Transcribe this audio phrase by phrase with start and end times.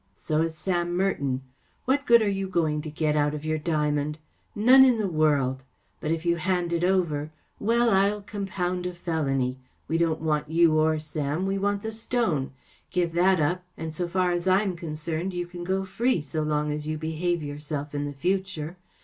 [0.15, 1.43] So is Sam Merton.
[1.85, 4.17] What good are you going to get out of your diamond?
[4.55, 5.61] None in the world.
[5.99, 7.87] But if you hand it over‚ÄĒwell.
[7.93, 9.59] I'll com¬ pound a felony.
[9.87, 11.45] We don't want you or Sam.
[11.45, 12.49] We want the stone.
[12.89, 16.41] Give that up, and so far as I am concerned you can go free so
[16.41, 18.77] long as you behave yourself in the future.